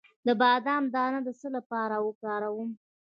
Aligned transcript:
د 0.25 0.29
بادام 0.41 0.83
دانه 0.95 1.19
د 1.27 1.29
څه 1.39 1.47
لپاره 1.55 1.95
وکاروم؟ 2.07 2.69